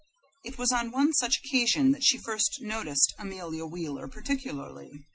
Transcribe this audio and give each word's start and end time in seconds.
It 0.43 0.57
was 0.57 0.71
on 0.71 0.89
one 0.89 1.13
such 1.13 1.37
occasion 1.45 1.91
that 1.91 2.03
she 2.03 2.17
first 2.17 2.59
noticed 2.59 3.13
Amelia 3.19 3.67
Wheeler 3.67 4.07
particularly. 4.07 5.05